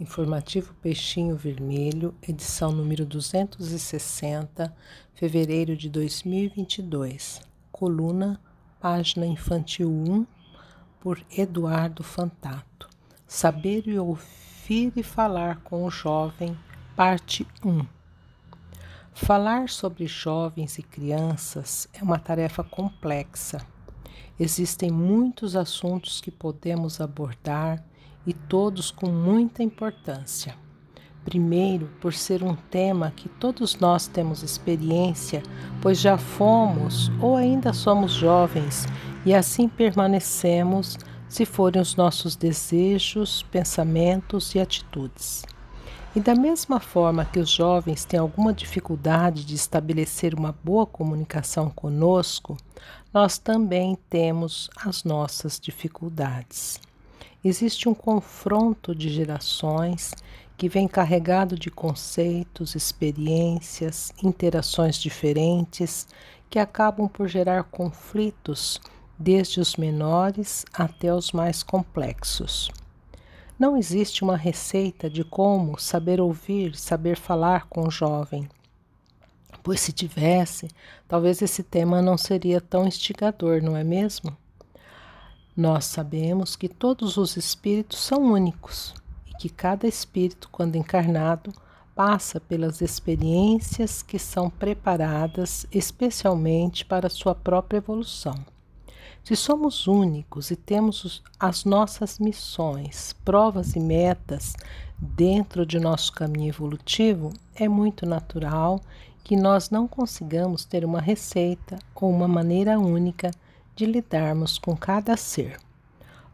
Informativo 0.00 0.72
Peixinho 0.80 1.36
Vermelho, 1.36 2.14
edição 2.26 2.72
número 2.72 3.04
260, 3.04 4.74
fevereiro 5.12 5.76
de 5.76 5.90
2022. 5.90 7.42
Coluna, 7.70 8.40
página 8.80 9.26
infantil 9.26 9.90
1, 9.90 10.26
por 10.98 11.22
Eduardo 11.30 12.02
Fantato. 12.02 12.88
Saber 13.26 13.86
e 13.86 13.98
ouvir 13.98 14.90
e 14.96 15.02
falar 15.02 15.60
com 15.64 15.84
o 15.84 15.90
jovem, 15.90 16.56
parte 16.96 17.46
1. 17.62 17.84
Falar 19.12 19.68
sobre 19.68 20.06
jovens 20.06 20.78
e 20.78 20.82
crianças 20.82 21.86
é 21.92 22.02
uma 22.02 22.18
tarefa 22.18 22.64
complexa. 22.64 23.58
Existem 24.38 24.90
muitos 24.90 25.54
assuntos 25.54 26.22
que 26.22 26.30
podemos 26.30 27.02
abordar 27.02 27.84
e 28.26 28.32
todos 28.32 28.90
com 28.90 29.10
muita 29.10 29.62
importância. 29.62 30.54
Primeiro, 31.24 31.88
por 32.00 32.14
ser 32.14 32.42
um 32.42 32.54
tema 32.54 33.12
que 33.14 33.28
todos 33.28 33.76
nós 33.76 34.06
temos 34.06 34.42
experiência, 34.42 35.42
pois 35.82 36.00
já 36.00 36.16
fomos 36.16 37.10
ou 37.20 37.36
ainda 37.36 37.72
somos 37.72 38.12
jovens 38.12 38.86
e 39.24 39.34
assim 39.34 39.68
permanecemos 39.68 40.98
se 41.28 41.44
forem 41.44 41.80
os 41.80 41.94
nossos 41.94 42.34
desejos, 42.34 43.42
pensamentos 43.44 44.54
e 44.54 44.60
atitudes. 44.60 45.44
E 46.16 46.18
da 46.18 46.34
mesma 46.34 46.80
forma 46.80 47.24
que 47.24 47.38
os 47.38 47.48
jovens 47.48 48.04
têm 48.04 48.18
alguma 48.18 48.52
dificuldade 48.52 49.44
de 49.44 49.54
estabelecer 49.54 50.34
uma 50.34 50.52
boa 50.64 50.84
comunicação 50.84 51.70
conosco, 51.70 52.56
nós 53.14 53.38
também 53.38 53.96
temos 54.08 54.68
as 54.84 55.04
nossas 55.04 55.60
dificuldades. 55.60 56.80
Existe 57.42 57.88
um 57.88 57.94
confronto 57.94 58.94
de 58.94 59.08
gerações 59.08 60.12
que 60.58 60.68
vem 60.68 60.86
carregado 60.86 61.58
de 61.58 61.70
conceitos, 61.70 62.74
experiências, 62.74 64.12
interações 64.22 64.96
diferentes 64.96 66.06
que 66.50 66.58
acabam 66.58 67.08
por 67.08 67.26
gerar 67.28 67.64
conflitos, 67.64 68.78
desde 69.18 69.58
os 69.58 69.76
menores 69.76 70.66
até 70.72 71.14
os 71.14 71.32
mais 71.32 71.62
complexos. 71.62 72.70
Não 73.58 73.74
existe 73.74 74.22
uma 74.22 74.36
receita 74.36 75.08
de 75.08 75.24
como 75.24 75.78
saber 75.78 76.20
ouvir, 76.20 76.76
saber 76.76 77.16
falar 77.16 77.66
com 77.68 77.88
o 77.88 77.90
jovem. 77.90 78.46
Pois 79.62 79.80
se 79.80 79.92
tivesse, 79.92 80.68
talvez 81.08 81.40
esse 81.40 81.62
tema 81.62 82.02
não 82.02 82.18
seria 82.18 82.60
tão 82.60 82.86
instigador, 82.86 83.62
não 83.62 83.76
é 83.76 83.84
mesmo? 83.84 84.36
Nós 85.56 85.84
sabemos 85.84 86.54
que 86.54 86.68
todos 86.68 87.16
os 87.16 87.36
espíritos 87.36 87.98
são 87.98 88.22
únicos 88.32 88.94
e 89.26 89.36
que 89.36 89.48
cada 89.48 89.86
espírito, 89.86 90.48
quando 90.50 90.76
encarnado, 90.76 91.52
passa 91.94 92.40
pelas 92.40 92.80
experiências 92.80 94.02
que 94.02 94.18
são 94.18 94.48
preparadas 94.48 95.66
especialmente 95.72 96.84
para 96.84 97.10
sua 97.10 97.34
própria 97.34 97.78
evolução. 97.78 98.34
Se 99.22 99.36
somos 99.36 99.86
únicos 99.86 100.50
e 100.50 100.56
temos 100.56 101.22
as 101.38 101.64
nossas 101.64 102.18
missões, 102.18 103.14
provas 103.24 103.76
e 103.76 103.80
metas 103.80 104.54
dentro 104.98 105.66
de 105.66 105.78
nosso 105.78 106.12
caminho 106.12 106.48
evolutivo, 106.48 107.32
é 107.54 107.68
muito 107.68 108.06
natural 108.06 108.80
que 109.22 109.36
nós 109.36 109.68
não 109.68 109.86
consigamos 109.86 110.64
ter 110.64 110.84
uma 110.84 111.00
receita 111.00 111.78
ou 111.94 112.08
uma 112.10 112.26
maneira 112.26 112.78
única 112.78 113.30
de 113.74 113.86
lidarmos 113.86 114.58
com 114.58 114.76
cada 114.76 115.16
ser. 115.16 115.58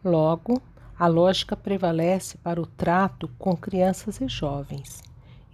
Logo, 0.04 0.60
a 0.98 1.06
lógica 1.06 1.56
prevalece 1.56 2.38
para 2.38 2.60
o 2.60 2.66
trato 2.66 3.28
com 3.38 3.56
crianças 3.56 4.20
e 4.20 4.28
jovens. 4.28 5.02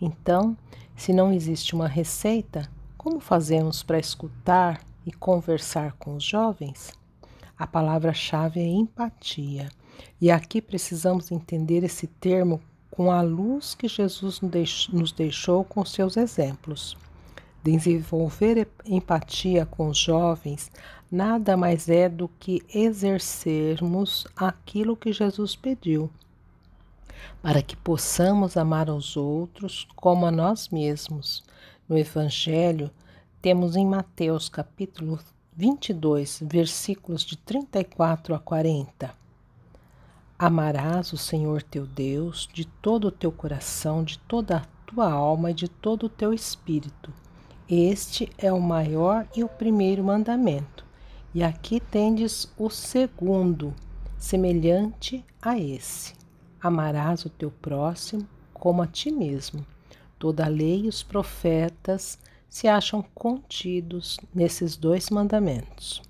Então, 0.00 0.56
se 0.96 1.12
não 1.12 1.32
existe 1.32 1.74
uma 1.74 1.88
receita, 1.88 2.68
como 2.96 3.18
fazemos 3.18 3.82
para 3.82 3.98
escutar 3.98 4.80
e 5.04 5.12
conversar 5.12 5.92
com 5.94 6.14
os 6.14 6.24
jovens? 6.24 6.92
A 7.58 7.66
palavra-chave 7.66 8.60
é 8.60 8.66
empatia. 8.66 9.68
E 10.20 10.30
aqui 10.30 10.62
precisamos 10.62 11.32
entender 11.32 11.82
esse 11.82 12.06
termo 12.06 12.60
com 12.90 13.10
a 13.10 13.22
luz 13.22 13.74
que 13.74 13.88
Jesus 13.88 14.40
nos 14.40 15.12
deixou 15.12 15.64
com 15.64 15.84
seus 15.84 16.16
exemplos. 16.16 16.96
Desenvolver 17.64 18.68
empatia 18.84 19.64
com 19.64 19.88
os 19.88 19.98
jovens 19.98 20.70
nada 21.12 21.56
mais 21.56 21.90
é 21.90 22.08
do 22.08 22.26
que 22.26 22.62
exercermos 22.74 24.26
aquilo 24.34 24.96
que 24.96 25.12
Jesus 25.12 25.54
pediu, 25.54 26.10
para 27.42 27.60
que 27.60 27.76
possamos 27.76 28.56
amar 28.56 28.88
aos 28.88 29.16
outros 29.16 29.86
como 29.94 30.24
a 30.24 30.30
nós 30.30 30.70
mesmos. 30.70 31.44
No 31.86 31.98
Evangelho, 31.98 32.90
temos 33.42 33.76
em 33.76 33.86
Mateus 33.86 34.48
capítulo 34.48 35.18
22, 35.54 36.42
versículos 36.46 37.22
de 37.22 37.36
34 37.36 38.34
a 38.34 38.38
40. 38.38 39.14
Amarás 40.38 41.12
o 41.12 41.18
Senhor 41.18 41.62
teu 41.62 41.86
Deus 41.86 42.48
de 42.50 42.64
todo 42.64 43.08
o 43.08 43.12
teu 43.12 43.30
coração, 43.30 44.02
de 44.02 44.18
toda 44.20 44.56
a 44.56 44.66
tua 44.86 45.12
alma 45.12 45.50
e 45.50 45.54
de 45.54 45.68
todo 45.68 46.06
o 46.06 46.08
teu 46.08 46.32
espírito 46.32 47.12
este 47.74 48.30
é 48.36 48.52
o 48.52 48.60
maior 48.60 49.26
e 49.34 49.42
o 49.42 49.48
primeiro 49.48 50.04
mandamento. 50.04 50.81
E 51.34 51.42
aqui 51.42 51.80
tendes 51.80 52.52
o 52.58 52.68
segundo, 52.68 53.74
semelhante 54.18 55.24
a 55.40 55.58
esse: 55.58 56.12
Amarás 56.60 57.24
o 57.24 57.30
teu 57.30 57.50
próximo 57.50 58.28
como 58.52 58.82
a 58.82 58.86
ti 58.86 59.10
mesmo. 59.10 59.64
Toda 60.18 60.44
a 60.44 60.48
lei 60.48 60.82
e 60.82 60.88
os 60.88 61.02
profetas 61.02 62.18
se 62.50 62.68
acham 62.68 63.02
contidos 63.14 64.20
nesses 64.34 64.76
dois 64.76 65.08
mandamentos. 65.08 66.02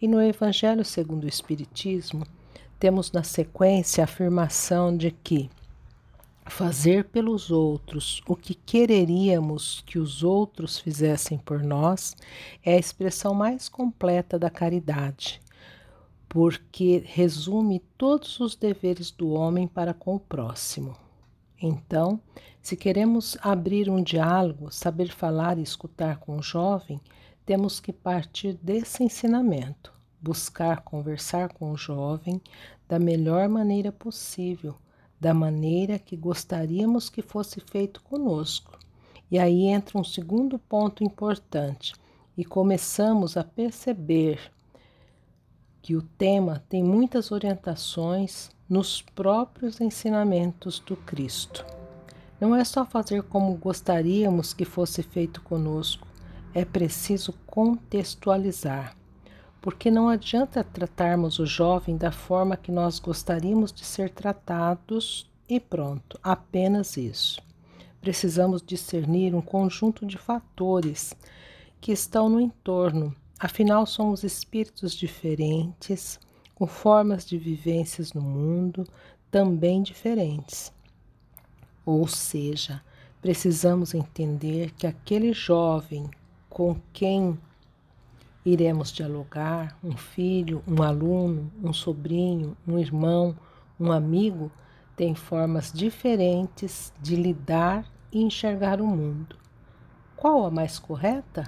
E 0.00 0.08
no 0.08 0.20
Evangelho 0.20 0.84
segundo 0.84 1.24
o 1.24 1.28
Espiritismo, 1.28 2.26
temos 2.80 3.12
na 3.12 3.22
sequência 3.22 4.02
a 4.02 4.06
afirmação 4.06 4.96
de 4.96 5.10
que 5.10 5.50
fazer 6.46 7.04
pelos 7.04 7.50
outros 7.50 8.22
o 8.26 8.36
que 8.36 8.54
quereríamos 8.54 9.82
que 9.86 9.98
os 9.98 10.22
outros 10.22 10.78
fizessem 10.78 11.38
por 11.38 11.62
nós 11.62 12.14
é 12.62 12.74
a 12.74 12.78
expressão 12.78 13.34
mais 13.34 13.68
completa 13.68 14.38
da 14.38 14.50
caridade, 14.50 15.40
porque 16.28 17.02
resume 17.06 17.80
todos 17.96 18.38
os 18.40 18.54
deveres 18.54 19.10
do 19.10 19.30
homem 19.30 19.66
para 19.66 19.94
com 19.94 20.16
o 20.16 20.20
próximo. 20.20 20.96
Então, 21.60 22.20
se 22.60 22.76
queremos 22.76 23.38
abrir 23.40 23.88
um 23.88 24.02
diálogo, 24.02 24.70
saber 24.70 25.10
falar 25.10 25.58
e 25.58 25.62
escutar 25.62 26.18
com 26.18 26.36
o 26.36 26.42
jovem, 26.42 27.00
temos 27.46 27.80
que 27.80 27.92
partir 27.92 28.54
desse 28.54 29.02
ensinamento, 29.02 29.92
buscar 30.20 30.82
conversar 30.82 31.52
com 31.52 31.70
o 31.70 31.76
jovem 31.76 32.40
da 32.86 32.98
melhor 32.98 33.48
maneira 33.48 33.90
possível 33.90 34.74
da 35.24 35.32
maneira 35.32 35.98
que 35.98 36.18
gostaríamos 36.18 37.08
que 37.08 37.22
fosse 37.22 37.58
feito 37.58 38.02
conosco. 38.02 38.78
E 39.30 39.38
aí 39.38 39.68
entra 39.68 39.98
um 39.98 40.04
segundo 40.04 40.58
ponto 40.58 41.02
importante, 41.02 41.94
e 42.36 42.44
começamos 42.44 43.34
a 43.38 43.42
perceber 43.42 44.38
que 45.80 45.96
o 45.96 46.02
tema 46.02 46.62
tem 46.68 46.84
muitas 46.84 47.32
orientações 47.32 48.50
nos 48.68 49.00
próprios 49.00 49.80
ensinamentos 49.80 50.78
do 50.78 50.94
Cristo. 50.94 51.64
Não 52.38 52.54
é 52.54 52.62
só 52.62 52.84
fazer 52.84 53.22
como 53.22 53.56
gostaríamos 53.56 54.52
que 54.52 54.66
fosse 54.66 55.02
feito 55.02 55.40
conosco, 55.40 56.06
é 56.52 56.66
preciso 56.66 57.32
contextualizar 57.46 58.94
porque 59.64 59.90
não 59.90 60.10
adianta 60.10 60.62
tratarmos 60.62 61.38
o 61.38 61.46
jovem 61.46 61.96
da 61.96 62.12
forma 62.12 62.54
que 62.54 62.70
nós 62.70 62.98
gostaríamos 62.98 63.72
de 63.72 63.82
ser 63.82 64.10
tratados 64.10 65.26
e 65.48 65.58
pronto, 65.58 66.20
apenas 66.22 66.98
isso. 66.98 67.40
Precisamos 67.98 68.60
discernir 68.60 69.34
um 69.34 69.40
conjunto 69.40 70.04
de 70.04 70.18
fatores 70.18 71.14
que 71.80 71.92
estão 71.92 72.28
no 72.28 72.38
entorno, 72.38 73.16
afinal, 73.40 73.86
somos 73.86 74.22
espíritos 74.22 74.92
diferentes, 74.92 76.20
com 76.54 76.66
formas 76.66 77.24
de 77.24 77.38
vivências 77.38 78.12
no 78.12 78.20
mundo 78.20 78.86
também 79.30 79.82
diferentes. 79.82 80.70
Ou 81.86 82.06
seja, 82.06 82.82
precisamos 83.22 83.94
entender 83.94 84.72
que 84.72 84.86
aquele 84.86 85.32
jovem 85.32 86.10
com 86.50 86.76
quem 86.92 87.38
iremos 88.44 88.92
dialogar, 88.92 89.78
um 89.82 89.96
filho, 89.96 90.62
um 90.66 90.82
aluno, 90.82 91.50
um 91.62 91.72
sobrinho, 91.72 92.56
um 92.66 92.78
irmão, 92.78 93.36
um 93.78 93.90
amigo, 93.90 94.52
tem 94.96 95.14
formas 95.14 95.72
diferentes 95.72 96.92
de 97.00 97.16
lidar 97.16 97.90
e 98.12 98.22
enxergar 98.22 98.80
o 98.80 98.86
mundo. 98.86 99.36
Qual 100.14 100.44
a 100.44 100.50
mais 100.50 100.78
correta? 100.78 101.44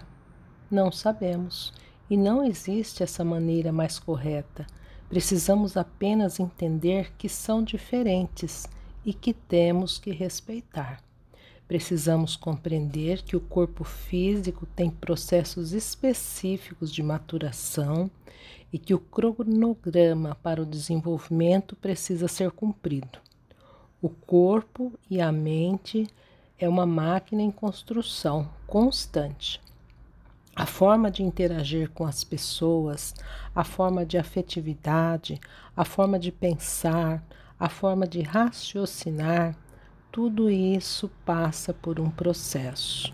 Não 0.71 0.91
sabemos 0.91 1.73
e 2.11 2.17
não 2.17 2.45
existe 2.45 3.03
essa 3.03 3.25
maneira 3.25 3.73
mais 3.73 3.99
correta. 3.99 4.67
Precisamos 5.09 5.77
apenas 5.77 6.41
entender 6.41 7.13
que 7.17 7.29
são 7.29 7.63
diferentes 7.63 8.67
e 9.05 9.15
que 9.15 9.33
temos 9.33 9.99
que 9.99 10.11
respeitar. 10.11 11.06
Precisamos 11.69 12.37
compreender 12.37 13.23
que 13.23 13.37
o 13.37 13.41
corpo 13.41 13.83
físico 13.83 14.67
tem 14.67 14.89
processos 14.89 15.73
específicos 15.73 16.93
de 16.93 17.03
maturação 17.03 18.11
e 18.73 18.79
que 18.79 18.95
o 18.95 18.99
cronograma 18.99 20.37
para 20.43 20.63
o 20.63 20.67
desenvolvimento 20.67 21.75
precisa 21.75 22.29
ser 22.29 22.51
cumprido. 22.53 23.19
O 24.01 24.09
corpo 24.09 24.93
e 25.11 25.21
a 25.21 25.33
mente 25.33 26.07
é 26.59 26.69
uma 26.69 26.87
máquina 26.87 27.43
em 27.43 27.51
construção 27.51 28.49
constante. 28.67 29.61
A 30.55 30.65
forma 30.65 31.11
de 31.11 31.23
interagir 31.23 31.91
com 31.91 32.07
as 32.07 32.23
pessoas, 32.23 33.15
a 33.55 33.65
forma 33.65 34.07
de 34.07 34.17
afetividade, 34.17 35.41
a 35.77 35.85
forma 35.85 36.19
de 36.19 36.31
pensar, 36.31 37.23
a 37.59 37.69
forma 37.69 38.07
de 38.07 38.23
raciocinar, 38.23 39.57
tudo 40.17 40.49
isso 40.49 41.11
passa 41.27 41.75
por 41.75 42.01
um 42.01 42.09
processo. 42.09 43.13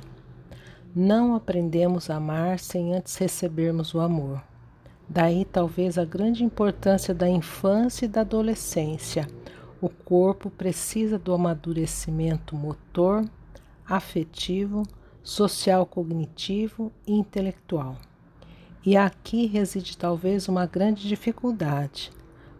Não 0.95 1.35
aprendemos 1.35 2.09
a 2.09 2.15
amar 2.15 2.61
sem 2.61 2.95
antes 2.95 3.17
recebermos 3.17 3.93
o 3.93 3.99
amor. 3.99 4.41
Daí 5.09 5.45
talvez 5.45 5.99
a 5.99 6.05
grande 6.05 6.45
importância 6.45 7.13
da 7.13 7.29
infância 7.29 8.05
e 8.05 8.09
da 8.09 8.21
adolescência. 8.21 9.27
O 9.81 9.89
corpo 9.89 10.49
precisa 10.49 11.19
do 11.19 11.35
amadurecimento 11.35 12.55
motor, 12.55 13.29
afetivo, 13.85 14.85
social 15.25 15.85
cognitivo 15.85 16.93
e 17.05 17.15
intelectual. 17.15 17.97
E 18.87 18.97
aqui 18.97 19.47
reside 19.47 19.99
talvez 19.99 20.47
uma 20.47 20.67
grande 20.67 21.09
dificuldade, 21.09 22.13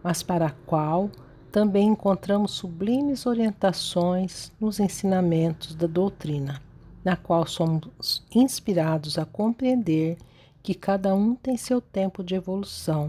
mas 0.03 0.21
para 0.21 0.47
a 0.47 0.55
qual 0.65 1.09
também 1.53 1.89
encontramos 1.89 2.53
sublimes 2.53 3.27
orientações 3.27 4.51
nos 4.59 4.79
ensinamentos 4.79 5.75
da 5.75 5.85
doutrina, 5.85 6.59
na 7.05 7.15
qual 7.15 7.45
somos 7.45 8.25
inspirados 8.33 9.19
a 9.19 9.25
compreender 9.25 10.17
que 10.63 10.73
cada 10.73 11.13
um 11.13 11.35
tem 11.35 11.55
seu 11.55 11.79
tempo 11.79 12.23
de 12.23 12.33
evolução 12.33 13.05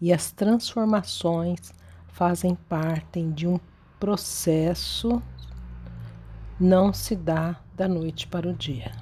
e 0.00 0.10
as 0.10 0.32
transformações 0.32 1.74
fazem 2.08 2.54
parte 2.54 3.22
de 3.24 3.46
um 3.46 3.60
processo, 4.00 5.22
não 6.58 6.94
se 6.94 7.14
dá 7.14 7.60
da 7.76 7.86
noite 7.86 8.26
para 8.26 8.48
o 8.48 8.54
dia. 8.54 9.01